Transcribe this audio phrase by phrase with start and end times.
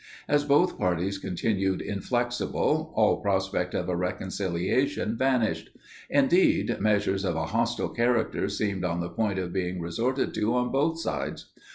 [0.27, 5.69] As both parties continued inflexible, all prospect of a reconciliation vanished.
[6.09, 10.71] Indeed, measures of a hostile character seemed on the point of being resorted to on
[10.71, 11.51] both sides.